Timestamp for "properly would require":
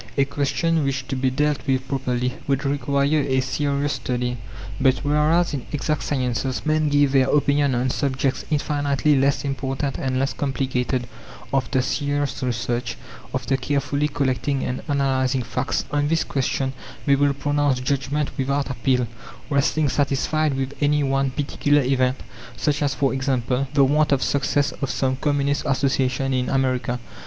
1.87-3.19